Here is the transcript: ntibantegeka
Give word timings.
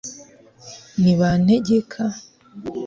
ntibantegeka 1.01 2.05